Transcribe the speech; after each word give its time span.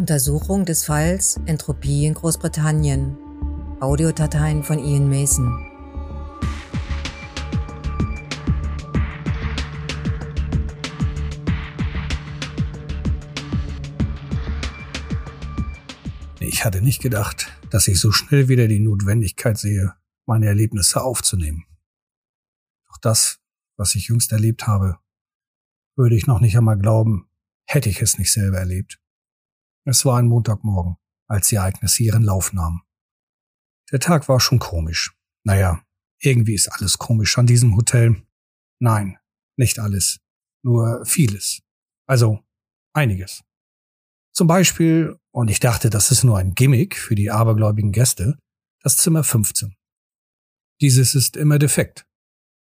Untersuchung 0.00 0.64
des 0.64 0.84
Falls 0.84 1.38
Entropie 1.44 2.06
in 2.06 2.14
Großbritannien. 2.14 3.18
Audiodateien 3.80 4.64
von 4.64 4.78
Ian 4.78 5.10
Mason. 5.10 5.46
Ich 16.40 16.64
hatte 16.64 16.80
nicht 16.80 17.02
gedacht, 17.02 17.54
dass 17.68 17.86
ich 17.86 18.00
so 18.00 18.10
schnell 18.10 18.48
wieder 18.48 18.68
die 18.68 18.80
Notwendigkeit 18.80 19.58
sehe, 19.58 19.94
meine 20.24 20.46
Erlebnisse 20.46 21.02
aufzunehmen. 21.02 21.66
Doch 22.88 22.96
das, 23.02 23.38
was 23.76 23.94
ich 23.94 24.08
jüngst 24.08 24.32
erlebt 24.32 24.66
habe, 24.66 24.96
würde 25.94 26.16
ich 26.16 26.26
noch 26.26 26.40
nicht 26.40 26.56
einmal 26.56 26.78
glauben, 26.78 27.28
hätte 27.66 27.90
ich 27.90 28.00
es 28.00 28.18
nicht 28.18 28.32
selber 28.32 28.56
erlebt. 28.56 28.99
Es 29.84 30.04
war 30.04 30.18
ein 30.18 30.26
Montagmorgen, 30.26 30.96
als 31.26 31.48
die 31.48 31.56
Ereignisse 31.56 32.02
ihren 32.02 32.22
Lauf 32.22 32.52
nahmen. 32.52 32.82
Der 33.90 34.00
Tag 34.00 34.28
war 34.28 34.40
schon 34.40 34.58
komisch. 34.58 35.16
Naja, 35.44 35.82
irgendwie 36.18 36.54
ist 36.54 36.68
alles 36.68 36.98
komisch 36.98 37.38
an 37.38 37.46
diesem 37.46 37.76
Hotel. 37.76 38.22
Nein, 38.78 39.18
nicht 39.56 39.78
alles, 39.78 40.20
nur 40.62 41.04
vieles. 41.06 41.62
Also 42.06 42.44
einiges. 42.92 43.42
Zum 44.32 44.46
Beispiel, 44.46 45.18
und 45.32 45.48
ich 45.48 45.60
dachte, 45.60 45.90
das 45.90 46.10
ist 46.10 46.24
nur 46.24 46.38
ein 46.38 46.54
Gimmick 46.54 46.96
für 46.96 47.14
die 47.14 47.30
abergläubigen 47.30 47.92
Gäste, 47.92 48.38
das 48.82 48.96
Zimmer 48.96 49.24
15. 49.24 49.74
Dieses 50.80 51.14
ist 51.14 51.36
immer 51.36 51.58
defekt. 51.58 52.06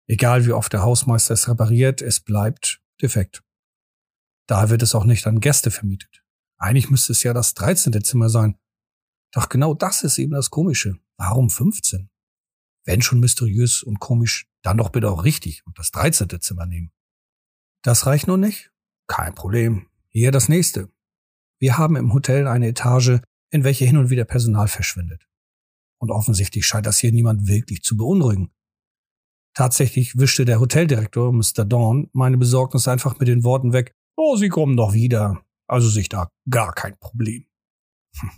Egal 0.09 0.46
wie 0.46 0.52
oft 0.52 0.73
der 0.73 0.82
Hausmeister 0.82 1.34
es 1.34 1.48
repariert, 1.48 2.02
es 2.02 2.20
bleibt 2.20 2.82
defekt. 3.01 3.42
Da 4.48 4.70
wird 4.70 4.82
es 4.82 4.95
auch 4.95 5.04
nicht 5.04 5.27
an 5.27 5.40
Gäste 5.40 5.71
vermietet. 5.71 6.20
Eigentlich 6.60 6.90
müsste 6.90 7.12
es 7.12 7.22
ja 7.22 7.32
das 7.32 7.54
13. 7.54 8.04
Zimmer 8.04 8.28
sein. 8.28 8.58
Doch 9.32 9.48
genau 9.48 9.74
das 9.74 10.02
ist 10.02 10.18
eben 10.18 10.32
das 10.32 10.50
Komische. 10.50 10.98
Warum 11.16 11.48
15? 11.48 12.10
Wenn 12.84 13.02
schon 13.02 13.20
mysteriös 13.20 13.82
und 13.82 13.98
komisch, 13.98 14.46
dann 14.62 14.76
doch 14.76 14.90
bitte 14.90 15.10
auch 15.10 15.24
richtig 15.24 15.66
und 15.66 15.78
das 15.78 15.90
13. 15.90 16.28
Zimmer 16.40 16.66
nehmen. 16.66 16.92
Das 17.82 18.06
reicht 18.06 18.26
nun 18.26 18.40
nicht? 18.40 18.70
Kein 19.06 19.34
Problem. 19.34 19.88
Hier 20.08 20.32
das 20.32 20.48
nächste. 20.48 20.90
Wir 21.58 21.78
haben 21.78 21.96
im 21.96 22.12
Hotel 22.12 22.46
eine 22.46 22.68
Etage, 22.68 23.20
in 23.50 23.64
welche 23.64 23.84
hin 23.84 23.96
und 23.96 24.10
wieder 24.10 24.24
Personal 24.24 24.68
verschwindet. 24.68 25.26
Und 25.98 26.10
offensichtlich 26.10 26.66
scheint 26.66 26.86
das 26.86 26.98
hier 26.98 27.12
niemand 27.12 27.46
wirklich 27.46 27.82
zu 27.82 27.96
beunruhigen. 27.96 28.50
Tatsächlich 29.54 30.16
wischte 30.18 30.44
der 30.44 30.60
Hoteldirektor, 30.60 31.32
Mr. 31.32 31.64
Dawn, 31.64 32.08
meine 32.12 32.38
Besorgnis 32.38 32.86
einfach 32.86 33.18
mit 33.18 33.28
den 33.28 33.44
Worten 33.44 33.72
weg, 33.72 33.94
oh, 34.16 34.36
Sie 34.36 34.48
kommen 34.48 34.76
doch 34.76 34.92
wieder. 34.92 35.42
Also 35.71 35.88
sich 35.88 36.09
da 36.09 36.32
gar 36.51 36.73
kein 36.73 36.99
Problem. 36.99 37.46
Hm. 38.16 38.30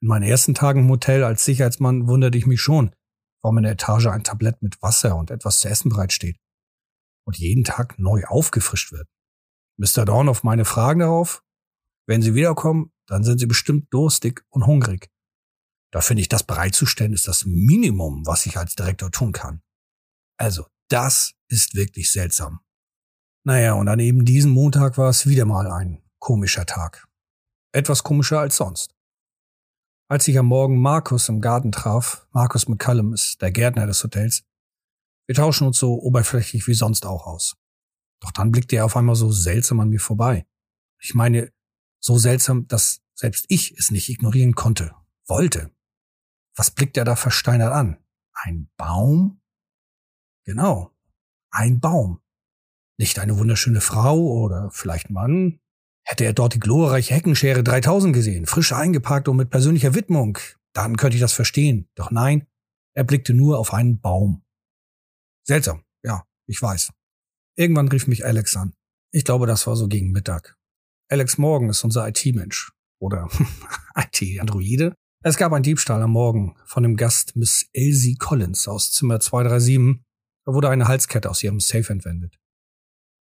In 0.00 0.08
meinen 0.08 0.22
ersten 0.22 0.54
Tagen 0.54 0.80
im 0.80 0.88
Hotel 0.88 1.24
als 1.24 1.44
Sicherheitsmann 1.44 2.06
wunderte 2.06 2.38
ich 2.38 2.46
mich 2.46 2.62
schon, 2.62 2.96
warum 3.42 3.58
in 3.58 3.64
der 3.64 3.72
Etage 3.72 4.06
ein 4.06 4.24
Tablett 4.24 4.62
mit 4.62 4.80
Wasser 4.80 5.14
und 5.16 5.30
etwas 5.30 5.60
zu 5.60 5.68
essen 5.68 5.90
bereitsteht 5.90 6.38
und 7.26 7.36
jeden 7.36 7.64
Tag 7.64 7.98
neu 7.98 8.24
aufgefrischt 8.24 8.92
wird. 8.92 9.06
Mr. 9.76 10.06
Dawn 10.06 10.30
auf 10.30 10.42
meine 10.42 10.64
Fragen 10.64 11.00
darauf, 11.00 11.42
wenn 12.06 12.22
Sie 12.22 12.34
wiederkommen, 12.34 12.92
dann 13.06 13.24
sind 13.24 13.40
Sie 13.40 13.46
bestimmt 13.46 13.92
durstig 13.92 14.42
und 14.48 14.66
hungrig. 14.66 15.10
Da 15.92 16.00
finde 16.00 16.22
ich, 16.22 16.28
das 16.28 16.44
bereitzustellen 16.44 17.12
ist 17.12 17.28
das 17.28 17.44
Minimum, 17.44 18.24
was 18.24 18.46
ich 18.46 18.56
als 18.56 18.74
Direktor 18.74 19.10
tun 19.10 19.32
kann. 19.32 19.60
Also, 20.38 20.66
das 20.88 21.34
ist 21.48 21.74
wirklich 21.74 22.10
seltsam. 22.10 22.60
Naja, 23.44 23.74
und 23.74 23.88
an 23.88 24.00
eben 24.00 24.24
diesem 24.24 24.52
Montag 24.52 24.96
war 24.96 25.10
es 25.10 25.26
wieder 25.26 25.44
mal 25.44 25.70
ein 25.70 26.02
komischer 26.20 26.66
Tag. 26.66 27.08
Etwas 27.72 28.04
komischer 28.04 28.38
als 28.38 28.56
sonst. 28.56 28.94
Als 30.08 30.26
ich 30.28 30.38
am 30.38 30.46
Morgen 30.46 30.80
Markus 30.80 31.28
im 31.28 31.40
Garten 31.40 31.72
traf, 31.72 32.26
Markus 32.32 32.68
McCallum 32.68 33.12
ist 33.12 33.42
der 33.42 33.50
Gärtner 33.50 33.86
des 33.86 34.02
Hotels, 34.04 34.44
wir 35.26 35.34
tauschen 35.34 35.66
uns 35.66 35.78
so 35.78 35.94
oberflächlich 35.94 36.66
wie 36.66 36.74
sonst 36.74 37.06
auch 37.06 37.26
aus. 37.26 37.56
Doch 38.20 38.32
dann 38.32 38.50
blickte 38.50 38.76
er 38.76 38.84
auf 38.84 38.96
einmal 38.96 39.14
so 39.14 39.30
seltsam 39.30 39.80
an 39.80 39.88
mir 39.88 40.00
vorbei. 40.00 40.46
Ich 40.98 41.14
meine, 41.14 41.52
so 42.00 42.18
seltsam, 42.18 42.66
dass 42.66 43.00
selbst 43.14 43.46
ich 43.48 43.78
es 43.78 43.90
nicht 43.90 44.08
ignorieren 44.08 44.54
konnte, 44.54 44.94
wollte. 45.26 45.70
Was 46.56 46.72
blickt 46.72 46.96
er 46.96 47.04
da 47.04 47.14
versteinert 47.16 47.72
an? 47.72 47.98
Ein 48.32 48.70
Baum? 48.76 49.40
Genau, 50.44 50.90
ein 51.50 51.78
Baum. 51.78 52.20
Nicht 52.98 53.18
eine 53.18 53.38
wunderschöne 53.38 53.80
Frau 53.80 54.18
oder 54.18 54.70
vielleicht 54.72 55.10
Mann. 55.10 55.60
Hätte 56.04 56.24
er 56.24 56.32
dort 56.32 56.54
die 56.54 56.60
glorreiche 56.60 57.14
Heckenschere 57.14 57.62
3000 57.62 58.14
gesehen, 58.14 58.46
frisch 58.46 58.72
eingepackt 58.72 59.28
und 59.28 59.36
mit 59.36 59.50
persönlicher 59.50 59.94
Widmung, 59.94 60.38
dann 60.72 60.96
könnte 60.96 61.16
ich 61.16 61.20
das 61.20 61.32
verstehen. 61.32 61.88
Doch 61.94 62.10
nein, 62.10 62.46
er 62.94 63.04
blickte 63.04 63.34
nur 63.34 63.58
auf 63.58 63.72
einen 63.72 64.00
Baum. 64.00 64.42
Seltsam, 65.46 65.84
ja, 66.02 66.24
ich 66.46 66.60
weiß. 66.60 66.92
Irgendwann 67.56 67.88
rief 67.88 68.06
mich 68.06 68.24
Alex 68.24 68.56
an. 68.56 68.74
Ich 69.12 69.24
glaube, 69.24 69.46
das 69.46 69.66
war 69.66 69.76
so 69.76 69.88
gegen 69.88 70.12
Mittag. 70.12 70.56
Alex 71.10 71.38
Morgan 71.38 71.68
ist 71.68 71.84
unser 71.84 72.06
IT-Mensch. 72.08 72.72
Oder 73.00 73.28
IT-Androide. 73.96 74.94
Es 75.22 75.36
gab 75.36 75.52
einen 75.52 75.62
Diebstahl 75.62 76.02
am 76.02 76.12
Morgen 76.12 76.56
von 76.64 76.82
dem 76.82 76.96
Gast 76.96 77.36
Miss 77.36 77.68
Elsie 77.72 78.14
Collins 78.14 78.68
aus 78.68 78.92
Zimmer 78.92 79.20
237. 79.20 80.02
Da 80.46 80.54
wurde 80.54 80.70
eine 80.70 80.88
Halskette 80.88 81.28
aus 81.28 81.42
ihrem 81.42 81.60
Safe 81.60 81.92
entwendet. 81.92 82.39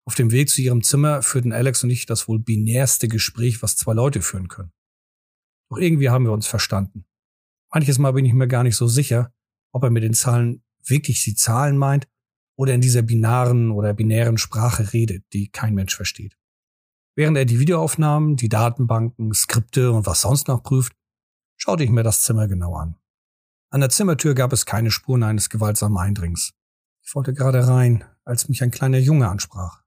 Auf 0.05 0.15
dem 0.15 0.31
Weg 0.31 0.49
zu 0.49 0.61
ihrem 0.61 0.83
Zimmer 0.83 1.21
führten 1.21 1.53
Alex 1.53 1.83
und 1.83 1.89
ich 1.89 2.05
das 2.05 2.27
wohl 2.27 2.39
binärste 2.39 3.07
Gespräch, 3.07 3.61
was 3.61 3.75
zwei 3.75 3.93
Leute 3.93 4.21
führen 4.21 4.47
können. 4.47 4.71
Doch 5.69 5.77
irgendwie 5.77 6.09
haben 6.09 6.25
wir 6.25 6.31
uns 6.31 6.47
verstanden. 6.47 7.05
Manches 7.73 7.97
Mal 7.99 8.11
bin 8.11 8.25
ich 8.25 8.33
mir 8.33 8.47
gar 8.47 8.63
nicht 8.63 8.75
so 8.75 8.87
sicher, 8.87 9.33
ob 9.71 9.83
er 9.83 9.89
mit 9.89 10.03
den 10.03 10.13
Zahlen 10.13 10.63
wirklich 10.83 11.23
die 11.23 11.35
Zahlen 11.35 11.77
meint 11.77 12.07
oder 12.57 12.73
in 12.73 12.81
dieser 12.81 13.01
binaren 13.01 13.71
oder 13.71 13.93
binären 13.93 14.37
Sprache 14.37 14.91
redet, 14.93 15.23
die 15.33 15.49
kein 15.49 15.73
Mensch 15.73 15.95
versteht. 15.95 16.37
Während 17.15 17.37
er 17.37 17.45
die 17.45 17.59
Videoaufnahmen, 17.59 18.35
die 18.35 18.49
Datenbanken, 18.49 19.33
Skripte 19.33 19.91
und 19.91 20.05
was 20.05 20.21
sonst 20.21 20.47
noch 20.47 20.63
prüft, 20.63 20.93
schaute 21.57 21.83
ich 21.83 21.89
mir 21.89 22.03
das 22.03 22.23
Zimmer 22.23 22.47
genau 22.47 22.75
an. 22.75 22.95
An 23.69 23.81
der 23.81 23.89
Zimmertür 23.89 24.33
gab 24.33 24.51
es 24.51 24.65
keine 24.65 24.91
Spuren 24.91 25.23
eines 25.23 25.49
gewaltsamen 25.49 25.97
Eindringens. 25.97 26.53
Ich 27.03 27.15
wollte 27.15 27.33
gerade 27.33 27.67
rein, 27.67 28.03
als 28.25 28.49
mich 28.49 28.61
ein 28.63 28.71
kleiner 28.71 28.97
Junge 28.97 29.29
ansprach. 29.29 29.83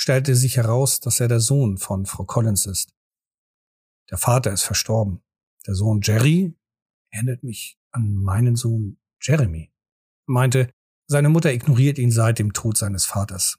Stellte 0.00 0.36
sich 0.36 0.56
heraus, 0.56 1.00
dass 1.00 1.18
er 1.18 1.26
der 1.26 1.40
Sohn 1.40 1.76
von 1.76 2.06
Frau 2.06 2.22
Collins 2.22 2.66
ist. 2.66 2.94
Der 4.10 4.16
Vater 4.16 4.52
ist 4.52 4.62
verstorben. 4.62 5.24
Der 5.66 5.74
Sohn 5.74 6.02
Jerry 6.02 6.54
erinnert 7.10 7.42
mich 7.42 7.80
an 7.90 8.14
meinen 8.14 8.54
Sohn 8.54 8.98
Jeremy. 9.20 9.72
Meinte, 10.26 10.72
seine 11.08 11.28
Mutter 11.28 11.52
ignoriert 11.52 11.98
ihn 11.98 12.12
seit 12.12 12.38
dem 12.38 12.52
Tod 12.52 12.76
seines 12.76 13.06
Vaters. 13.06 13.58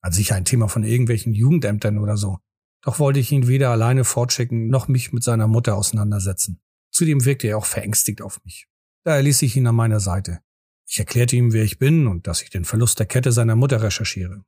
An 0.00 0.12
sich 0.12 0.32
ein 0.32 0.44
Thema 0.44 0.68
von 0.68 0.84
irgendwelchen 0.84 1.34
Jugendämtern 1.34 1.98
oder 1.98 2.16
so. 2.16 2.38
Doch 2.82 3.00
wollte 3.00 3.18
ich 3.18 3.32
ihn 3.32 3.48
weder 3.48 3.70
alleine 3.70 4.04
fortschicken, 4.04 4.68
noch 4.68 4.86
mich 4.86 5.12
mit 5.12 5.24
seiner 5.24 5.48
Mutter 5.48 5.74
auseinandersetzen. 5.74 6.60
Zudem 6.92 7.24
wirkte 7.24 7.48
er 7.48 7.58
auch 7.58 7.66
verängstigt 7.66 8.22
auf 8.22 8.44
mich. 8.44 8.68
Daher 9.02 9.22
ließ 9.22 9.42
ich 9.42 9.56
ihn 9.56 9.66
an 9.66 9.74
meiner 9.74 9.98
Seite. 9.98 10.38
Ich 10.86 11.00
erklärte 11.00 11.34
ihm, 11.34 11.52
wer 11.52 11.64
ich 11.64 11.80
bin 11.80 12.06
und 12.06 12.28
dass 12.28 12.42
ich 12.42 12.50
den 12.50 12.64
Verlust 12.64 13.00
der 13.00 13.06
Kette 13.06 13.32
seiner 13.32 13.56
Mutter 13.56 13.82
recherchiere. 13.82 14.44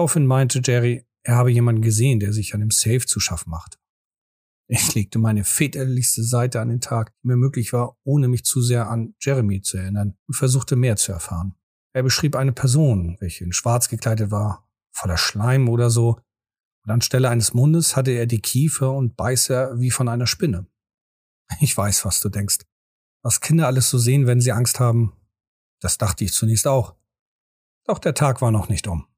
Daraufhin 0.00 0.24
meinte 0.24 0.62
Jerry, 0.64 1.06
er 1.24 1.36
habe 1.36 1.52
jemanden 1.52 1.82
gesehen, 1.82 2.20
der 2.20 2.32
sich 2.32 2.54
an 2.54 2.60
dem 2.60 2.70
Safe 2.70 3.04
zu 3.04 3.20
schaffen 3.20 3.50
macht. 3.50 3.78
Ich 4.66 4.94
legte 4.94 5.18
meine 5.18 5.44
väterlichste 5.44 6.24
Seite 6.24 6.62
an 6.62 6.70
den 6.70 6.80
Tag, 6.80 7.12
die 7.16 7.28
mir 7.28 7.36
möglich 7.36 7.74
war, 7.74 7.98
ohne 8.02 8.26
mich 8.26 8.46
zu 8.46 8.62
sehr 8.62 8.88
an 8.88 9.14
Jeremy 9.20 9.60
zu 9.60 9.76
erinnern 9.76 10.16
und 10.26 10.34
versuchte 10.34 10.74
mehr 10.74 10.96
zu 10.96 11.12
erfahren. 11.12 11.54
Er 11.92 12.02
beschrieb 12.02 12.34
eine 12.34 12.52
Person, 12.52 13.18
welche 13.20 13.44
in 13.44 13.52
schwarz 13.52 13.90
gekleidet 13.90 14.30
war, 14.30 14.66
voller 14.90 15.18
Schleim 15.18 15.68
oder 15.68 15.90
so, 15.90 16.18
und 16.82 16.90
anstelle 16.90 17.28
eines 17.28 17.52
Mundes 17.52 17.94
hatte 17.94 18.12
er 18.12 18.24
die 18.24 18.40
Kiefer 18.40 18.94
und 18.94 19.18
Beißer 19.18 19.78
wie 19.80 19.90
von 19.90 20.08
einer 20.08 20.26
Spinne. 20.26 20.66
Ich 21.60 21.76
weiß, 21.76 22.06
was 22.06 22.20
du 22.20 22.30
denkst. 22.30 22.60
Was 23.22 23.42
Kinder 23.42 23.66
alles 23.66 23.90
so 23.90 23.98
sehen, 23.98 24.26
wenn 24.26 24.40
sie 24.40 24.52
Angst 24.52 24.80
haben, 24.80 25.12
das 25.78 25.98
dachte 25.98 26.24
ich 26.24 26.32
zunächst 26.32 26.66
auch. 26.66 26.94
Doch 27.84 27.98
der 27.98 28.14
Tag 28.14 28.40
war 28.40 28.50
noch 28.50 28.70
nicht 28.70 28.86
um. 28.86 29.09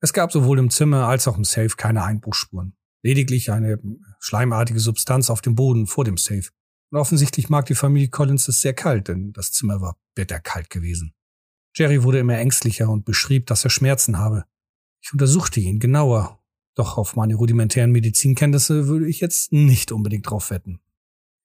Es 0.00 0.12
gab 0.12 0.32
sowohl 0.32 0.58
im 0.58 0.70
Zimmer 0.70 1.06
als 1.06 1.28
auch 1.28 1.36
im 1.36 1.44
Safe 1.44 1.76
keine 1.76 2.04
Einbruchsspuren. 2.04 2.74
Lediglich 3.02 3.50
eine 3.50 3.78
schleimartige 4.18 4.80
Substanz 4.80 5.30
auf 5.30 5.42
dem 5.42 5.54
Boden 5.54 5.86
vor 5.86 6.04
dem 6.04 6.16
Safe. 6.16 6.48
Und 6.90 6.98
offensichtlich 6.98 7.48
mag 7.48 7.66
die 7.66 7.74
Familie 7.74 8.08
Collins 8.08 8.48
es 8.48 8.60
sehr 8.60 8.74
kalt, 8.74 9.08
denn 9.08 9.32
das 9.32 9.52
Zimmer 9.52 9.80
war 9.80 9.96
bitterkalt 10.14 10.70
gewesen. 10.70 11.14
Jerry 11.74 12.02
wurde 12.02 12.18
immer 12.18 12.36
ängstlicher 12.36 12.88
und 12.88 13.04
beschrieb, 13.04 13.46
dass 13.46 13.64
er 13.64 13.70
Schmerzen 13.70 14.18
habe. 14.18 14.44
Ich 15.02 15.12
untersuchte 15.12 15.60
ihn 15.60 15.78
genauer, 15.78 16.42
doch 16.74 16.96
auf 16.96 17.14
meine 17.14 17.36
rudimentären 17.36 17.92
Medizinkenntnisse 17.92 18.88
würde 18.88 19.08
ich 19.08 19.20
jetzt 19.20 19.52
nicht 19.52 19.92
unbedingt 19.92 20.28
drauf 20.28 20.50
wetten. 20.50 20.80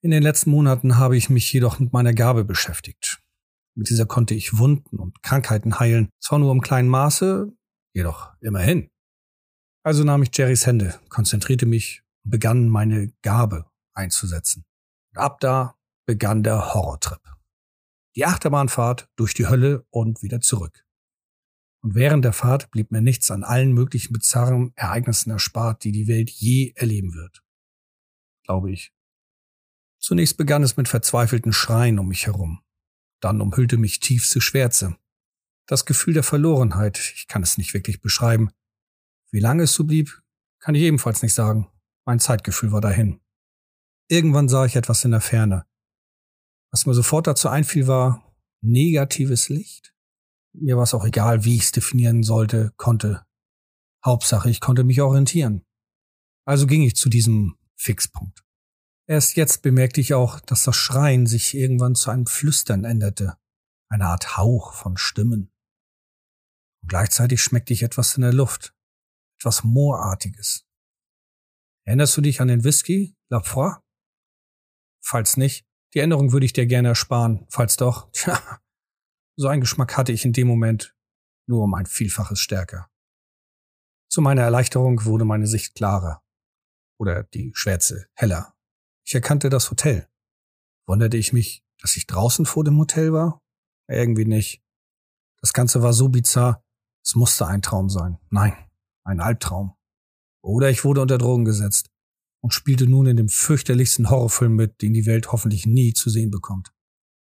In 0.02 0.12
den 0.12 0.24
letzten 0.24 0.52
Monaten 0.52 0.98
habe 0.98 1.18
ich 1.18 1.30
mich 1.30 1.52
jedoch 1.52 1.80
mit 1.80 1.94
meiner 1.94 2.14
Gabe 2.14 2.44
beschäftigt. 2.44 3.22
Mit 3.76 3.90
dieser 3.90 4.06
konnte 4.06 4.34
ich 4.34 4.58
Wunden 4.58 4.98
und 4.98 5.22
Krankheiten 5.24 5.80
heilen, 5.80 6.10
zwar 6.20 6.40
nur 6.40 6.52
im 6.52 6.62
kleinen 6.62 6.90
Maße, 6.90 7.52
jedoch 7.96 8.34
immerhin. 8.42 8.92
Also 9.84 10.04
nahm 10.04 10.22
ich 10.22 10.36
Jerrys 10.36 10.66
Hände, 10.66 11.00
konzentrierte 11.10 11.66
mich 11.66 12.04
und 12.24 12.32
begann 12.32 12.70
meine 12.70 13.14
Gabe 13.22 13.66
einzusetzen. 13.94 14.66
Und 15.12 15.22
ab 15.22 15.40
da 15.40 15.76
begann 16.06 16.44
der 16.44 16.74
Horrortrip. 16.74 17.22
Die 18.16 18.26
Achterbahnfahrt 18.26 19.10
durch 19.16 19.34
die 19.34 19.48
Hölle 19.48 19.86
und 19.90 20.22
wieder 20.22 20.42
zurück. 20.42 20.86
Und 21.82 21.96
während 21.96 22.26
der 22.26 22.34
Fahrt 22.34 22.72
blieb 22.72 22.92
mir 22.92 23.02
nichts 23.02 23.30
an 23.32 23.44
allen 23.44 23.74
möglichen 23.74 24.14
bizarren 24.14 24.74
Ereignissen 24.76 25.32
erspart, 25.32 25.84
die 25.84 25.92
die 25.92 26.08
Welt 26.08 26.30
je 26.30 26.74
erleben 26.76 27.14
wird. 27.14 27.44
Glaube 28.44 28.72
ich. 28.72 28.94
Zunächst 30.00 30.38
begann 30.38 30.64
es 30.64 30.78
mit 30.78 30.88
verzweifelten 30.88 31.54
Schreien 31.54 32.00
um 32.00 32.08
mich 32.08 32.26
herum. 32.26 32.62
Dann 33.22 33.42
umhüllte 33.42 33.78
mich 33.78 34.00
tiefste 34.00 34.42
Schwärze. 34.42 34.98
Das 35.68 35.86
Gefühl 35.86 36.14
der 36.14 36.24
Verlorenheit, 36.24 37.00
ich 37.16 37.28
kann 37.28 37.42
es 37.42 37.58
nicht 37.58 37.74
wirklich 37.74 38.02
beschreiben. 38.02 38.52
Wie 39.32 39.40
lange 39.40 39.64
es 39.64 39.74
so 39.74 39.84
blieb, 39.84 40.22
kann 40.60 40.76
ich 40.76 40.84
ebenfalls 40.84 41.22
nicht 41.22 41.34
sagen. 41.34 41.68
Mein 42.06 42.20
Zeitgefühl 42.20 42.72
war 42.72 42.82
dahin. 42.82 43.20
Irgendwann 44.08 44.48
sah 44.48 44.66
ich 44.66 44.76
etwas 44.76 45.04
in 45.04 45.12
der 45.12 45.22
Ferne. 45.22 45.66
Was 46.72 46.86
mir 46.86 46.94
sofort 46.94 47.26
dazu 47.26 47.50
einfiel, 47.50 47.88
war 47.88 48.36
negatives 48.62 49.50
Licht. 49.50 49.96
Mir 50.54 50.78
war 50.78 50.84
es 50.84 50.94
auch 50.94 51.06
egal, 51.06 51.44
wie 51.46 51.56
ich 51.56 51.64
es 51.64 51.72
definieren 51.72 52.24
sollte, 52.24 52.74
konnte. 52.78 53.26
Hauptsache, 54.06 54.50
ich 54.50 54.62
konnte 54.62 54.84
mich 54.84 55.02
orientieren. 55.02 55.66
Also 56.46 56.68
ging 56.68 56.84
ich 56.84 56.96
zu 56.96 57.10
diesem 57.10 57.58
Fixpunkt. 57.76 58.44
Erst 59.08 59.36
jetzt 59.36 59.62
bemerkte 59.62 60.02
ich 60.02 60.14
auch, 60.14 60.40
dass 60.40 60.64
das 60.64 60.76
Schreien 60.76 61.26
sich 61.28 61.56
irgendwann 61.56 61.96
zu 61.96 62.12
einem 62.12 62.28
Flüstern 62.28 62.86
änderte, 62.86 63.38
eine 63.90 64.08
Art 64.08 64.38
Hauch 64.38 64.74
von 64.74 64.98
Stimmen. 64.98 65.52
Gleichzeitig 66.88 67.42
schmeckte 67.42 67.74
ich 67.74 67.84
etwas 67.84 68.16
in 68.16 68.22
der 68.22 68.34
Luft, 68.34 68.76
etwas 69.40 69.64
Moorartiges. 69.64 70.66
Erinnerst 71.86 72.18
du 72.18 72.22
dich 72.22 72.42
an 72.42 72.48
den 72.48 72.64
Whisky, 72.64 73.16
La 73.30 73.42
Foi? 73.42 73.76
Falls 75.04 75.38
nicht, 75.38 75.68
die 75.94 76.00
Änderung 76.00 76.32
würde 76.32 76.46
ich 76.46 76.54
dir 76.54 76.66
gerne 76.66 76.90
ersparen, 76.90 77.46
falls 77.50 77.78
doch, 77.78 78.12
tja, 78.14 78.62
so 79.38 79.48
einen 79.48 79.62
Geschmack 79.62 79.98
hatte 79.98 80.12
ich 80.12 80.26
in 80.26 80.34
dem 80.34 80.48
Moment 80.48 80.96
nur 81.48 81.64
um 81.64 81.74
ein 81.74 81.86
Vielfaches 81.86 82.40
stärker. 82.40 82.90
Zu 84.10 84.22
meiner 84.22 84.44
Erleichterung 84.44 85.06
wurde 85.06 85.26
meine 85.26 85.48
Sicht 85.48 85.76
klarer. 85.76 86.24
Oder 86.98 87.24
die 87.24 87.52
Schwärze 87.54 88.08
heller. 88.14 88.56
Ich 89.06 89.14
erkannte 89.14 89.50
das 89.50 89.70
Hotel. 89.70 90.08
Wunderte 90.88 91.18
ich 91.18 91.34
mich, 91.34 91.64
dass 91.80 91.98
ich 91.98 92.08
draußen 92.08 92.46
vor 92.46 92.64
dem 92.64 92.78
Hotel 92.78 93.12
war? 93.12 93.44
Irgendwie 93.88 94.26
nicht. 94.26 94.64
Das 95.42 95.54
Ganze 95.54 95.84
war 95.84 95.94
so 95.94 96.10
bizarr, 96.10 96.65
es 97.06 97.16
musste 97.16 97.46
ein 97.46 97.62
Traum 97.62 97.90
sein. 97.90 98.18
Nein, 98.32 98.54
ein 99.04 99.20
Albtraum. 99.20 99.76
Oder 100.42 100.70
ich 100.70 100.84
wurde 100.84 101.02
unter 101.02 101.18
Drogen 101.18 101.46
gesetzt 101.46 101.92
und 102.42 102.52
spielte 102.52 102.88
nun 102.88 103.06
in 103.06 103.18
dem 103.18 103.30
fürchterlichsten 103.30 104.10
Horrorfilm 104.10 104.56
mit, 104.56 104.82
den 104.82 104.94
die 104.94 105.06
Welt 105.06 105.32
hoffentlich 105.32 105.66
nie 105.66 105.94
zu 105.94 106.10
sehen 106.10 106.32
bekommt. 106.32 106.74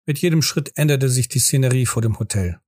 Mit 0.05 0.19
jedem 0.19 0.41
Schritt 0.41 0.73
änderte 0.75 1.09
sich 1.09 1.29
die 1.29 1.39
Szenerie 1.39 1.85
vor 1.85 2.01
dem 2.01 2.19
Hotel. 2.19 2.59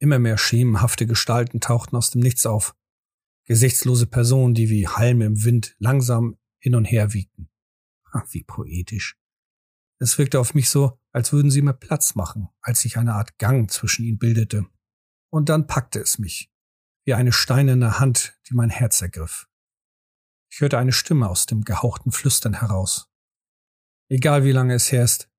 Immer 0.00 0.18
mehr 0.18 0.38
schemenhafte 0.38 1.06
Gestalten 1.06 1.60
tauchten 1.60 1.96
aus 1.96 2.10
dem 2.10 2.20
Nichts 2.20 2.46
auf. 2.46 2.74
Gesichtslose 3.44 4.06
Personen, 4.06 4.54
die 4.54 4.70
wie 4.70 4.88
Halme 4.88 5.24
im 5.24 5.44
Wind 5.44 5.76
langsam 5.78 6.36
hin 6.58 6.74
und 6.74 6.84
her 6.84 7.12
wiegten. 7.12 7.48
Wie 8.30 8.42
poetisch. 8.42 9.16
Es 10.00 10.18
wirkte 10.18 10.40
auf 10.40 10.54
mich 10.54 10.70
so, 10.70 10.98
als 11.12 11.32
würden 11.32 11.50
sie 11.50 11.62
mir 11.62 11.74
Platz 11.74 12.14
machen, 12.14 12.48
als 12.60 12.80
sich 12.80 12.96
eine 12.96 13.14
Art 13.14 13.38
Gang 13.38 13.70
zwischen 13.70 14.04
ihnen 14.04 14.18
bildete. 14.18 14.66
Und 15.30 15.48
dann 15.48 15.66
packte 15.66 16.00
es 16.00 16.18
mich, 16.18 16.50
wie 17.04 17.14
eine 17.14 17.32
steinerne 17.32 17.98
Hand, 17.98 18.38
die 18.48 18.54
mein 18.54 18.70
Herz 18.70 19.00
ergriff. 19.02 19.48
Ich 20.50 20.60
hörte 20.60 20.78
eine 20.78 20.92
Stimme 20.92 21.28
aus 21.28 21.46
dem 21.46 21.62
gehauchten 21.62 22.12
Flüstern 22.12 22.54
heraus. 22.54 23.10
Egal 24.08 24.44
wie 24.44 24.52
lange 24.52 24.74
es 24.74 24.90
her 24.90 25.04
ist, 25.04 25.30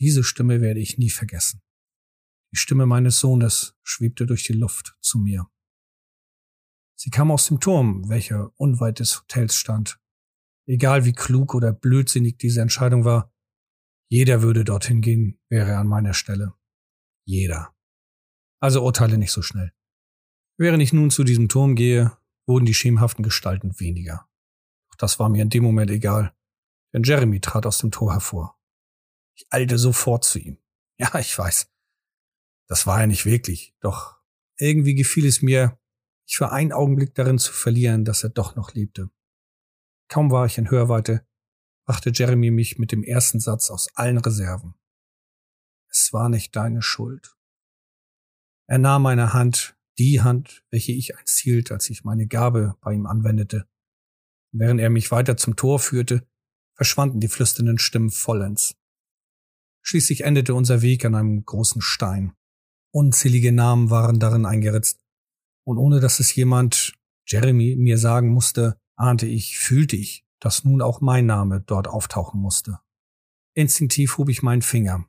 diese 0.00 0.22
Stimme 0.22 0.60
werde 0.60 0.80
ich 0.80 0.98
nie 0.98 1.10
vergessen. 1.10 1.62
Die 2.52 2.58
Stimme 2.58 2.86
meines 2.86 3.18
Sohnes 3.18 3.76
schwebte 3.82 4.26
durch 4.26 4.44
die 4.44 4.52
Luft 4.52 4.96
zu 5.00 5.18
mir. 5.18 5.48
Sie 6.96 7.10
kam 7.10 7.32
aus 7.32 7.48
dem 7.48 7.58
Turm, 7.58 8.08
welcher 8.08 8.52
unweit 8.56 9.00
des 9.00 9.20
Hotels 9.20 9.56
stand, 9.56 9.98
Egal 10.66 11.04
wie 11.04 11.12
klug 11.12 11.54
oder 11.54 11.72
blödsinnig 11.72 12.38
diese 12.38 12.62
Entscheidung 12.62 13.04
war, 13.04 13.32
jeder 14.08 14.42
würde 14.42 14.64
dorthin 14.64 15.00
gehen, 15.02 15.38
wäre 15.48 15.72
er 15.72 15.78
an 15.78 15.88
meiner 15.88 16.14
Stelle. 16.14 16.54
Jeder. 17.26 17.73
Also 18.64 18.82
urteile 18.82 19.18
nicht 19.18 19.30
so 19.30 19.42
schnell. 19.42 19.74
Während 20.56 20.82
ich 20.82 20.94
nun 20.94 21.10
zu 21.10 21.22
diesem 21.22 21.50
Turm 21.50 21.74
gehe, 21.74 22.16
wurden 22.46 22.64
die 22.64 22.72
schemenhaften 22.72 23.22
Gestalten 23.22 23.78
weniger. 23.78 24.26
Doch 24.88 24.96
das 24.96 25.18
war 25.18 25.28
mir 25.28 25.42
in 25.42 25.50
dem 25.50 25.62
Moment 25.62 25.90
egal, 25.90 26.34
denn 26.94 27.02
Jeremy 27.02 27.40
trat 27.40 27.66
aus 27.66 27.76
dem 27.76 27.90
Tor 27.90 28.14
hervor. 28.14 28.58
Ich 29.34 29.46
eilte 29.50 29.76
sofort 29.76 30.24
zu 30.24 30.38
ihm. 30.38 30.56
Ja, 30.98 31.14
ich 31.18 31.38
weiß. 31.38 31.70
Das 32.66 32.86
war 32.86 33.02
er 33.02 33.06
nicht 33.06 33.26
wirklich, 33.26 33.74
doch 33.80 34.16
irgendwie 34.56 34.94
gefiel 34.94 35.26
es 35.26 35.42
mir, 35.42 35.78
mich 36.24 36.38
für 36.38 36.50
einen 36.50 36.72
Augenblick 36.72 37.14
darin 37.14 37.38
zu 37.38 37.52
verlieren, 37.52 38.06
dass 38.06 38.22
er 38.22 38.30
doch 38.30 38.56
noch 38.56 38.72
lebte. 38.72 39.10
Kaum 40.08 40.30
war 40.30 40.46
ich 40.46 40.56
in 40.56 40.70
Hörweite, 40.70 41.26
brachte 41.84 42.12
Jeremy 42.14 42.50
mich 42.50 42.78
mit 42.78 42.92
dem 42.92 43.02
ersten 43.02 43.40
Satz 43.40 43.70
aus 43.70 43.94
allen 43.94 44.16
Reserven. 44.16 44.74
Es 45.90 46.14
war 46.14 46.30
nicht 46.30 46.56
deine 46.56 46.80
Schuld. 46.80 47.36
Er 48.66 48.78
nahm 48.78 49.02
meine 49.02 49.32
Hand, 49.32 49.76
die 49.98 50.22
Hand, 50.22 50.64
welche 50.70 50.92
ich 50.92 51.16
einst 51.16 51.38
hielt, 51.38 51.70
als 51.70 51.90
ich 51.90 52.04
meine 52.04 52.26
Gabe 52.26 52.76
bei 52.80 52.92
ihm 52.92 53.06
anwendete. 53.06 53.66
Während 54.52 54.80
er 54.80 54.90
mich 54.90 55.10
weiter 55.10 55.36
zum 55.36 55.56
Tor 55.56 55.78
führte, 55.78 56.26
verschwanden 56.74 57.20
die 57.20 57.28
flüsternden 57.28 57.78
Stimmen 57.78 58.10
vollends. 58.10 58.76
Schließlich 59.82 60.22
endete 60.22 60.54
unser 60.54 60.82
Weg 60.82 61.04
an 61.04 61.14
einem 61.14 61.44
großen 61.44 61.82
Stein. 61.82 62.34
Unzählige 62.90 63.52
Namen 63.52 63.90
waren 63.90 64.18
darin 64.18 64.46
eingeritzt, 64.46 65.00
und 65.66 65.78
ohne 65.78 66.00
dass 66.00 66.20
es 66.20 66.34
jemand, 66.34 66.94
Jeremy, 67.26 67.76
mir 67.76 67.98
sagen 67.98 68.28
musste, 68.28 68.78
ahnte 68.96 69.26
ich, 69.26 69.58
fühlte 69.58 69.96
ich, 69.96 70.24
dass 70.40 70.64
nun 70.64 70.82
auch 70.82 71.00
mein 71.00 71.26
Name 71.26 71.60
dort 71.60 71.88
auftauchen 71.88 72.40
musste. 72.40 72.80
Instinktiv 73.54 74.18
hob 74.18 74.28
ich 74.28 74.42
meinen 74.42 74.62
Finger. 74.62 75.06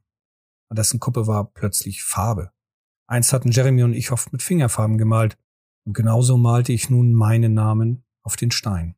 An 0.70 0.76
dessen 0.76 1.00
Kuppe 1.00 1.28
war 1.28 1.52
plötzlich 1.52 2.04
Farbe. 2.04 2.55
Einst 3.08 3.34
hatten 3.34 3.52
Jeremy 3.52 3.84
und 3.84 3.94
ich 3.94 4.12
oft 4.12 4.32
mit 4.34 4.42
Fingerfarben 4.42 4.98
gemalt, 4.98 5.38
und 5.86 5.94
genauso 5.94 6.38
malte 6.38 6.74
ich 6.74 6.90
nun 6.90 7.14
meinen 7.14 7.54
Namen 7.54 8.04
auf 8.24 8.36
den 8.36 8.52
Stein. 8.52 8.96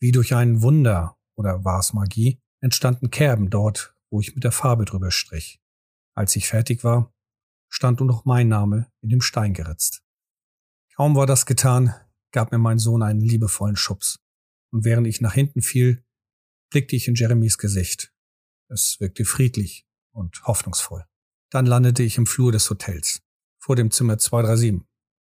Wie 0.00 0.12
durch 0.12 0.34
ein 0.34 0.60
Wunder, 0.60 1.16
oder 1.34 1.64
war 1.64 1.80
es 1.80 1.94
Magie, 1.94 2.42
entstanden 2.60 3.10
Kerben 3.10 3.48
dort, 3.48 3.96
wo 4.10 4.20
ich 4.20 4.34
mit 4.34 4.44
der 4.44 4.52
Farbe 4.52 4.84
drüber 4.84 5.10
strich. 5.10 5.60
Als 6.14 6.36
ich 6.36 6.46
fertig 6.46 6.84
war, 6.84 7.14
stand 7.70 8.00
nur 8.00 8.06
noch 8.06 8.24
mein 8.24 8.48
Name 8.48 8.92
in 9.00 9.08
dem 9.08 9.20
Stein 9.20 9.54
geritzt. 9.54 10.02
Kaum 10.94 11.16
war 11.16 11.26
das 11.26 11.46
getan, 11.46 11.94
gab 12.30 12.52
mir 12.52 12.58
mein 12.58 12.78
Sohn 12.78 13.02
einen 13.02 13.20
liebevollen 13.20 13.76
Schubs. 13.76 14.20
Und 14.70 14.84
während 14.84 15.06
ich 15.06 15.20
nach 15.20 15.34
hinten 15.34 15.62
fiel, 15.62 16.04
blickte 16.70 16.96
ich 16.96 17.08
in 17.08 17.14
Jeremys 17.14 17.58
Gesicht. 17.58 18.12
Es 18.68 18.98
wirkte 19.00 19.24
friedlich 19.24 19.86
und 20.12 20.42
hoffnungsvoll. 20.44 21.04
Dann 21.54 21.66
landete 21.66 22.02
ich 22.02 22.18
im 22.18 22.26
Flur 22.26 22.50
des 22.50 22.68
Hotels, 22.68 23.22
vor 23.60 23.76
dem 23.76 23.92
Zimmer 23.92 24.18
237. 24.18 24.84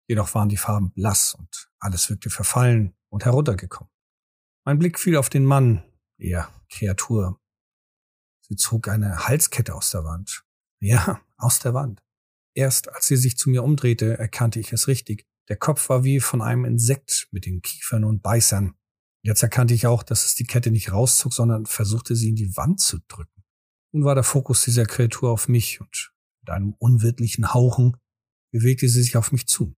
Jedoch 0.08 0.34
waren 0.34 0.48
die 0.48 0.56
Farben 0.56 0.90
blass 0.92 1.34
und 1.34 1.70
alles 1.78 2.08
wirkte 2.08 2.30
verfallen 2.30 2.96
und 3.10 3.26
heruntergekommen. 3.26 3.92
Mein 4.64 4.78
Blick 4.78 4.98
fiel 4.98 5.18
auf 5.18 5.28
den 5.28 5.44
Mann, 5.44 5.84
eher 6.16 6.48
Kreatur. 6.70 7.38
Sie 8.40 8.56
zog 8.56 8.88
eine 8.88 9.28
Halskette 9.28 9.74
aus 9.74 9.90
der 9.90 10.04
Wand. 10.04 10.46
Ja, 10.80 11.20
aus 11.36 11.58
der 11.58 11.74
Wand. 11.74 12.02
Erst 12.54 12.88
als 12.88 13.08
sie 13.08 13.16
sich 13.16 13.36
zu 13.36 13.50
mir 13.50 13.62
umdrehte, 13.62 14.16
erkannte 14.16 14.58
ich 14.58 14.72
es 14.72 14.88
richtig. 14.88 15.26
Der 15.50 15.56
Kopf 15.56 15.90
war 15.90 16.02
wie 16.02 16.20
von 16.20 16.40
einem 16.40 16.64
Insekt 16.64 17.28
mit 17.30 17.44
den 17.44 17.60
Kiefern 17.60 18.04
und 18.04 18.22
Beißern. 18.22 18.74
Jetzt 19.20 19.42
erkannte 19.42 19.74
ich 19.74 19.86
auch, 19.86 20.02
dass 20.02 20.24
es 20.24 20.34
die 20.34 20.44
Kette 20.44 20.70
nicht 20.70 20.92
rauszog, 20.92 21.34
sondern 21.34 21.66
versuchte 21.66 22.16
sie 22.16 22.30
in 22.30 22.36
die 22.36 22.56
Wand 22.56 22.80
zu 22.80 23.00
drücken. 23.06 23.35
Nun 23.96 24.04
war 24.04 24.14
der 24.14 24.24
Fokus 24.24 24.62
dieser 24.62 24.84
Kreatur 24.84 25.30
auf 25.30 25.48
mich 25.48 25.80
und 25.80 26.12
mit 26.42 26.50
einem 26.50 26.74
unwirtlichen 26.74 27.54
Hauchen 27.54 27.96
bewegte 28.52 28.86
sie 28.90 29.02
sich 29.02 29.16
auf 29.16 29.32
mich 29.32 29.46
zu. 29.46 29.74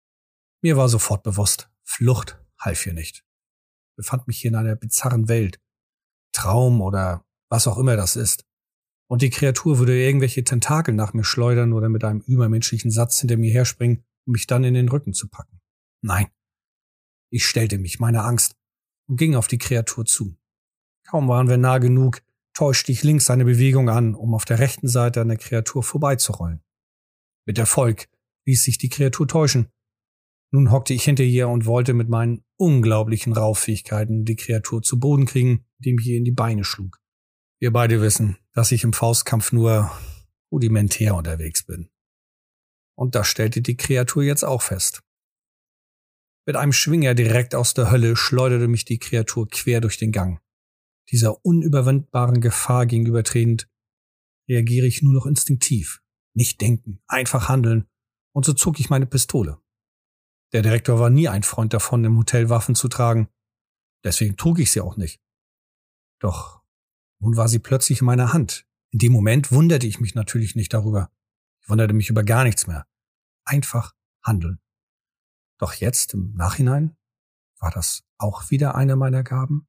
Mir 0.61 0.75
war 0.75 0.89
sofort 0.89 1.23
bewusst, 1.23 1.69
Flucht 1.85 2.37
half 2.59 2.83
hier 2.83 2.91
nicht. 2.91 3.23
Ich 3.91 3.95
befand 3.95 4.27
mich 4.27 4.41
hier 4.41 4.49
in 4.49 4.57
einer 4.57 4.75
bizarren 4.75 5.29
Welt. 5.29 5.61
Traum 6.33 6.81
oder 6.81 7.25
was 7.47 7.65
auch 7.65 7.77
immer 7.77 7.95
das 7.95 8.17
ist. 8.17 8.43
Und 9.09 9.21
die 9.21 9.29
Kreatur 9.29 9.77
würde 9.77 9.97
irgendwelche 9.97 10.43
Tentakel 10.43 10.93
nach 10.95 11.13
mir 11.13 11.23
schleudern 11.23 11.71
oder 11.71 11.87
mit 11.87 12.03
einem 12.03 12.19
übermenschlichen 12.19 12.91
Satz 12.91 13.21
hinter 13.21 13.37
mir 13.37 13.53
herspringen, 13.53 14.03
um 14.27 14.33
mich 14.33 14.47
dann 14.47 14.65
in 14.65 14.73
den 14.73 14.89
Rücken 14.89 15.13
zu 15.13 15.29
packen. 15.29 15.61
Nein. 16.01 16.27
Ich 17.31 17.45
stellte 17.45 17.77
mich 17.77 18.01
meiner 18.01 18.25
Angst 18.25 18.57
und 19.07 19.15
ging 19.15 19.35
auf 19.35 19.47
die 19.47 19.59
Kreatur 19.59 20.05
zu. 20.05 20.35
Kaum 21.07 21.29
waren 21.29 21.47
wir 21.47 21.55
nah 21.55 21.77
genug, 21.77 22.21
täuschte 22.59 22.91
ich 22.91 23.03
links 23.03 23.23
seine 23.23 23.45
Bewegung 23.45 23.87
an, 23.87 24.15
um 24.15 24.35
auf 24.35 24.43
der 24.43 24.59
rechten 24.59 24.89
Seite 24.89 25.21
an 25.21 25.29
der 25.29 25.37
Kreatur 25.37 25.81
vorbeizurollen. 25.81 26.61
Mit 27.45 27.57
Erfolg 27.57 28.09
ließ 28.45 28.65
sich 28.65 28.77
die 28.77 28.89
Kreatur 28.89 29.29
täuschen. 29.29 29.69
Nun 30.51 30.69
hockte 30.69 30.93
ich 30.93 31.05
hinter 31.05 31.23
ihr 31.23 31.47
und 31.47 31.65
wollte 31.65 31.93
mit 31.93 32.09
meinen 32.09 32.43
unglaublichen 32.57 33.31
Rauffähigkeiten 33.31 34.25
die 34.25 34.35
Kreatur 34.35 34.81
zu 34.81 34.99
Boden 34.99 35.25
kriegen, 35.25 35.67
indem 35.77 35.99
ich 35.99 36.07
ihr 36.07 36.17
in 36.17 36.25
die 36.25 36.33
Beine 36.33 36.65
schlug. 36.65 36.99
Wir 37.61 37.71
beide 37.71 38.01
wissen, 38.01 38.35
dass 38.51 38.73
ich 38.73 38.83
im 38.83 38.91
Faustkampf 38.91 39.53
nur 39.53 39.89
rudimentär 40.51 41.15
unterwegs 41.15 41.63
bin. 41.63 41.89
Und 42.97 43.15
das 43.15 43.27
stellte 43.27 43.61
die 43.61 43.77
Kreatur 43.77 44.23
jetzt 44.23 44.43
auch 44.43 44.63
fest. 44.63 45.01
Mit 46.45 46.57
einem 46.57 46.73
Schwinger 46.73 47.15
direkt 47.15 47.55
aus 47.55 47.73
der 47.73 47.89
Hölle 47.89 48.17
schleuderte 48.17 48.67
mich 48.67 48.83
die 48.83 48.99
Kreatur 48.99 49.47
quer 49.47 49.79
durch 49.79 49.95
den 49.95 50.11
Gang. 50.11 50.41
Dieser 51.11 51.43
unüberwindbaren 51.43 52.41
Gefahr 52.41 52.85
gegenübertretend 52.85 53.69
reagiere 54.47 54.87
ich 54.87 55.01
nur 55.01 55.13
noch 55.13 55.25
instinktiv. 55.25 56.01
Nicht 56.33 56.61
denken, 56.61 57.01
einfach 57.07 57.49
handeln. 57.49 57.87
Und 58.33 58.45
so 58.45 58.53
zog 58.53 58.79
ich 58.79 58.89
meine 58.89 59.05
Pistole. 59.05 59.59
Der 60.53 60.61
Direktor 60.61 60.99
war 60.99 61.09
nie 61.09 61.27
ein 61.27 61.43
Freund 61.43 61.73
davon, 61.73 62.03
im 62.03 62.17
Hotel 62.17 62.49
Waffen 62.49 62.75
zu 62.75 62.87
tragen. 62.87 63.29
Deswegen 64.03 64.37
trug 64.37 64.59
ich 64.59 64.71
sie 64.71 64.81
auch 64.81 64.97
nicht. 64.97 65.21
Doch 66.19 66.61
nun 67.19 67.37
war 67.37 67.47
sie 67.47 67.59
plötzlich 67.59 68.01
in 68.01 68.05
meiner 68.05 68.33
Hand. 68.33 68.67
In 68.91 68.99
dem 68.99 69.11
Moment 69.11 69.51
wunderte 69.51 69.87
ich 69.87 69.99
mich 69.99 70.15
natürlich 70.15 70.55
nicht 70.55 70.73
darüber. 70.73 71.11
Ich 71.61 71.69
wunderte 71.69 71.93
mich 71.93 72.09
über 72.09 72.23
gar 72.23 72.43
nichts 72.43 72.65
mehr. 72.65 72.87
Einfach 73.45 73.93
handeln. 74.23 74.59
Doch 75.59 75.73
jetzt, 75.73 76.13
im 76.13 76.33
Nachhinein, 76.35 76.95
war 77.59 77.71
das 77.71 78.03
auch 78.17 78.49
wieder 78.49 78.75
eine 78.75 78.95
meiner 78.95 79.23
Gaben? 79.23 79.68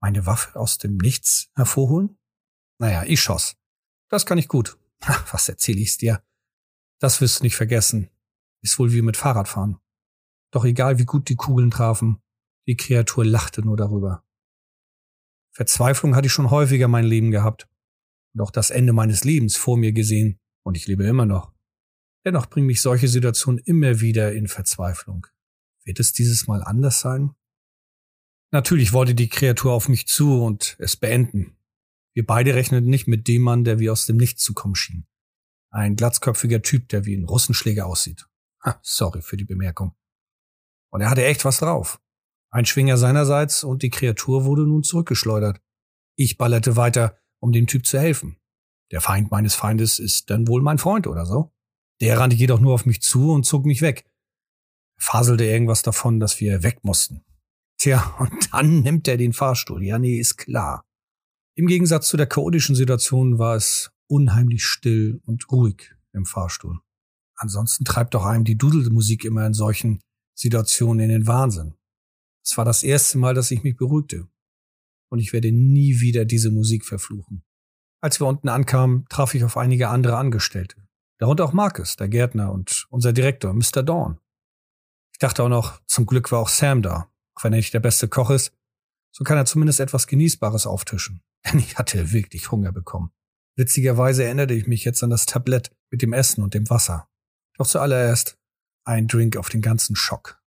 Meine 0.00 0.26
Waffe 0.26 0.58
aus 0.58 0.78
dem 0.78 0.96
Nichts 0.96 1.50
hervorholen? 1.54 2.18
Naja, 2.78 3.04
ich 3.04 3.20
schoss. 3.20 3.56
Das 4.08 4.26
kann 4.26 4.38
ich 4.38 4.48
gut. 4.48 4.78
Was 5.32 5.48
erzähl 5.48 5.78
ich's 5.78 5.98
dir? 5.98 6.22
Das 7.00 7.20
wirst 7.20 7.40
du 7.40 7.44
nicht 7.44 7.56
vergessen. 7.56 8.10
Ist 8.62 8.78
wohl 8.78 8.92
wie 8.92 9.02
mit 9.02 9.16
Fahrradfahren. 9.16 9.78
Doch 10.50 10.64
egal 10.64 10.98
wie 10.98 11.04
gut 11.04 11.28
die 11.28 11.36
Kugeln 11.36 11.70
trafen, 11.70 12.22
die 12.66 12.76
Kreatur 12.76 13.24
lachte 13.24 13.62
nur 13.62 13.76
darüber. 13.76 14.24
Verzweiflung 15.52 16.14
hatte 16.14 16.26
ich 16.26 16.32
schon 16.32 16.50
häufiger 16.50 16.88
mein 16.88 17.04
Leben 17.04 17.30
gehabt 17.30 17.68
und 18.34 18.40
auch 18.40 18.50
das 18.50 18.70
Ende 18.70 18.92
meines 18.92 19.24
Lebens 19.24 19.56
vor 19.56 19.76
mir 19.76 19.92
gesehen, 19.92 20.38
und 20.62 20.76
ich 20.76 20.86
lebe 20.86 21.04
immer 21.04 21.26
noch. 21.26 21.52
Dennoch 22.24 22.46
bringen 22.46 22.66
mich 22.66 22.82
solche 22.82 23.08
Situationen 23.08 23.62
immer 23.64 24.00
wieder 24.00 24.32
in 24.32 24.48
Verzweiflung. 24.48 25.26
Wird 25.84 26.00
es 26.00 26.12
dieses 26.12 26.46
Mal 26.46 26.62
anders 26.62 27.00
sein? 27.00 27.34
Natürlich 28.56 28.94
wollte 28.94 29.14
die 29.14 29.28
Kreatur 29.28 29.74
auf 29.74 29.86
mich 29.90 30.08
zu 30.08 30.42
und 30.42 30.76
es 30.78 30.96
beenden. 30.96 31.58
Wir 32.14 32.24
beide 32.24 32.54
rechneten 32.54 32.88
nicht 32.88 33.06
mit 33.06 33.28
dem 33.28 33.42
Mann, 33.42 33.64
der 33.64 33.80
wie 33.80 33.90
aus 33.90 34.06
dem 34.06 34.16
Nichts 34.16 34.42
zu 34.42 34.54
kommen 34.54 34.74
schien. 34.74 35.06
Ein 35.68 35.94
glatzköpfiger 35.94 36.62
Typ, 36.62 36.88
der 36.88 37.04
wie 37.04 37.14
ein 37.14 37.26
Russenschläger 37.26 37.84
aussieht. 37.84 38.26
Ha, 38.64 38.80
sorry 38.82 39.20
für 39.20 39.36
die 39.36 39.44
Bemerkung. 39.44 39.94
Und 40.90 41.02
er 41.02 41.10
hatte 41.10 41.22
echt 41.22 41.44
was 41.44 41.58
drauf. 41.58 42.00
Ein 42.50 42.64
Schwinger 42.64 42.96
seinerseits 42.96 43.62
und 43.62 43.82
die 43.82 43.90
Kreatur 43.90 44.46
wurde 44.46 44.62
nun 44.62 44.84
zurückgeschleudert. 44.84 45.60
Ich 46.14 46.38
ballerte 46.38 46.76
weiter, 46.76 47.20
um 47.40 47.52
dem 47.52 47.66
Typ 47.66 47.84
zu 47.84 47.98
helfen. 47.98 48.38
Der 48.90 49.02
Feind 49.02 49.30
meines 49.30 49.54
Feindes 49.54 49.98
ist 49.98 50.30
dann 50.30 50.48
wohl 50.48 50.62
mein 50.62 50.78
Freund 50.78 51.06
oder 51.06 51.26
so. 51.26 51.52
Der 52.00 52.18
rannte 52.18 52.36
jedoch 52.36 52.60
nur 52.60 52.72
auf 52.72 52.86
mich 52.86 53.02
zu 53.02 53.32
und 53.32 53.44
zog 53.44 53.66
mich 53.66 53.82
weg. 53.82 54.06
Er 54.96 55.02
faselte 55.02 55.44
irgendwas 55.44 55.82
davon, 55.82 56.20
dass 56.20 56.40
wir 56.40 56.62
weg 56.62 56.84
mussten. 56.84 57.22
Tja, 57.78 58.16
und 58.18 58.52
dann 58.52 58.80
nimmt 58.80 59.06
er 59.08 59.16
den 59.16 59.32
Fahrstuhl. 59.32 59.82
Ja, 59.82 59.98
nee, 59.98 60.18
ist 60.18 60.36
klar. 60.36 60.84
Im 61.54 61.66
Gegensatz 61.66 62.08
zu 62.08 62.16
der 62.16 62.26
chaotischen 62.26 62.74
Situation 62.74 63.38
war 63.38 63.56
es 63.56 63.90
unheimlich 64.08 64.64
still 64.64 65.20
und 65.24 65.50
ruhig 65.50 65.94
im 66.12 66.24
Fahrstuhl. 66.24 66.80
Ansonsten 67.36 67.84
treibt 67.84 68.14
doch 68.14 68.24
einem 68.24 68.44
die 68.44 68.56
Dudelmusik 68.56 69.24
immer 69.24 69.46
in 69.46 69.54
solchen 69.54 70.00
Situationen 70.34 71.00
in 71.00 71.10
den 71.10 71.26
Wahnsinn. 71.26 71.74
Es 72.44 72.56
war 72.56 72.64
das 72.64 72.82
erste 72.82 73.18
Mal, 73.18 73.34
dass 73.34 73.50
ich 73.50 73.62
mich 73.62 73.76
beruhigte. 73.76 74.28
Und 75.10 75.18
ich 75.18 75.32
werde 75.32 75.52
nie 75.52 76.00
wieder 76.00 76.24
diese 76.24 76.50
Musik 76.50 76.84
verfluchen. 76.84 77.42
Als 78.00 78.20
wir 78.20 78.26
unten 78.26 78.48
ankamen, 78.48 79.06
traf 79.08 79.34
ich 79.34 79.44
auf 79.44 79.56
einige 79.56 79.88
andere 79.88 80.16
Angestellte. 80.16 80.76
Darunter 81.18 81.44
auch 81.44 81.52
Marcus, 81.52 81.96
der 81.96 82.08
Gärtner 82.08 82.52
und 82.52 82.86
unser 82.90 83.12
Direktor, 83.12 83.52
Mr. 83.52 83.82
Dawn. 83.82 84.18
Ich 85.12 85.18
dachte 85.18 85.42
auch 85.42 85.48
noch, 85.48 85.80
zum 85.86 86.06
Glück 86.06 86.30
war 86.30 86.40
auch 86.40 86.48
Sam 86.48 86.82
da. 86.82 87.10
Auch 87.36 87.44
wenn 87.44 87.52
er 87.52 87.58
nicht 87.58 87.74
der 87.74 87.80
beste 87.80 88.08
Koch 88.08 88.30
ist, 88.30 88.52
so 89.12 89.24
kann 89.24 89.38
er 89.38 89.46
zumindest 89.46 89.80
etwas 89.80 90.06
Genießbares 90.06 90.66
auftischen. 90.66 91.22
Denn 91.46 91.58
ich 91.58 91.78
hatte 91.78 92.12
wirklich 92.12 92.50
Hunger 92.50 92.72
bekommen. 92.72 93.12
Witzigerweise 93.56 94.24
erinnerte 94.24 94.54
ich 94.54 94.66
mich 94.66 94.84
jetzt 94.84 95.02
an 95.02 95.10
das 95.10 95.26
Tablett 95.26 95.70
mit 95.90 96.02
dem 96.02 96.12
Essen 96.12 96.42
und 96.42 96.54
dem 96.54 96.68
Wasser. 96.68 97.08
Doch 97.56 97.66
zuallererst 97.66 98.38
ein 98.84 99.08
Drink 99.08 99.36
auf 99.36 99.48
den 99.48 99.62
ganzen 99.62 99.96
Schock. 99.96 100.42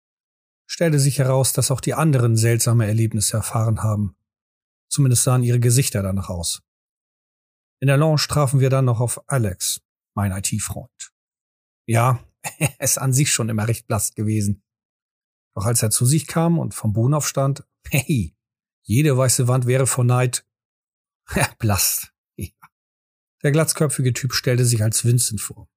Stellte 0.67 0.99
sich 0.99 1.17
heraus, 1.17 1.51
dass 1.53 1.71
auch 1.71 1.81
die 1.81 1.95
anderen 1.95 2.37
seltsame 2.37 2.85
Erlebnisse 2.85 3.37
erfahren 3.37 3.81
haben. 3.81 4.15
Zumindest 4.89 5.23
sahen 5.23 5.43
ihre 5.43 5.59
Gesichter 5.59 6.03
danach 6.03 6.29
aus. 6.29 6.61
In 7.81 7.87
der 7.87 7.97
Lounge 7.97 8.25
trafen 8.27 8.59
wir 8.59 8.69
dann 8.69 8.85
noch 8.85 8.99
auf 8.99 9.23
Alex, 9.27 9.81
mein 10.13 10.31
IT-Freund. 10.31 11.11
Ja, 11.87 12.23
er 12.59 12.79
ist 12.79 12.99
an 12.99 13.13
sich 13.13 13.33
schon 13.33 13.49
immer 13.49 13.67
recht 13.67 13.87
blass 13.87 14.13
gewesen. 14.13 14.61
Doch 15.55 15.65
als 15.65 15.83
er 15.83 15.89
zu 15.89 16.05
sich 16.05 16.27
kam 16.27 16.57
und 16.59 16.73
vom 16.73 16.93
Boden 16.93 17.13
aufstand, 17.13 17.63
hey, 17.89 18.35
jede 18.83 19.17
weiße 19.17 19.47
Wand 19.47 19.65
wäre 19.65 19.87
vor 19.87 20.03
Neid. 20.03 20.45
Ja, 21.35 21.47
blass. 21.59 22.11
Ja. 22.37 22.47
Der 23.43 23.51
glatzköpfige 23.51 24.13
Typ 24.13 24.33
stellte 24.33 24.65
sich 24.65 24.81
als 24.81 25.05
Vincent 25.05 25.39
vor. 25.39 25.69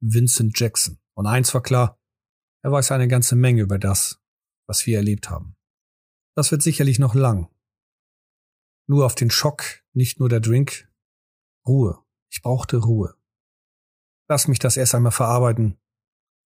Vincent 0.00 0.58
Jackson. 0.58 0.98
Und 1.14 1.26
eins 1.26 1.54
war 1.54 1.62
klar, 1.62 1.98
er 2.62 2.72
weiß 2.72 2.92
eine 2.92 3.08
ganze 3.08 3.34
Menge 3.34 3.62
über 3.62 3.78
das, 3.78 4.20
was 4.66 4.84
wir 4.84 4.98
erlebt 4.98 5.30
haben. 5.30 5.56
Das 6.36 6.50
wird 6.50 6.62
sicherlich 6.62 6.98
noch 6.98 7.14
lang. 7.14 7.48
Nur 8.86 9.06
auf 9.06 9.14
den 9.14 9.30
Schock, 9.30 9.82
nicht 9.92 10.20
nur 10.20 10.28
der 10.28 10.40
Drink. 10.40 10.88
Ruhe. 11.66 12.04
Ich 12.30 12.42
brauchte 12.42 12.76
Ruhe. 12.76 13.14
Lass 14.28 14.46
mich 14.46 14.58
das 14.58 14.76
erst 14.76 14.94
einmal 14.94 15.12
verarbeiten. 15.12 15.78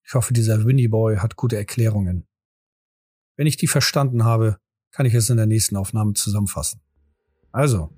Ich 0.04 0.14
hoffe, 0.14 0.32
dieser 0.32 0.64
Winnie 0.64 0.88
Boy 0.88 1.16
hat 1.16 1.36
gute 1.36 1.56
Erklärungen. 1.56 2.26
Wenn 3.36 3.46
ich 3.46 3.56
die 3.56 3.66
verstanden 3.66 4.24
habe, 4.24 4.58
kann 4.90 5.06
ich 5.06 5.14
es 5.14 5.30
in 5.30 5.36
der 5.36 5.46
nächsten 5.46 5.76
Aufnahme 5.76 6.12
zusammenfassen. 6.12 6.80
Also, 7.50 7.90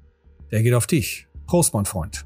der 0.51 0.63
geht 0.63 0.75
auf 0.75 0.87
dich. 0.87 1.27
Prost, 1.47 1.75
mein 1.75 1.85
Freund. 1.85 2.25